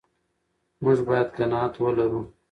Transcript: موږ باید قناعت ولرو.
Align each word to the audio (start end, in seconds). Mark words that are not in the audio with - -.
موږ 0.83 0.99
باید 1.07 1.27
قناعت 1.37 1.73
ولرو. 1.79 2.21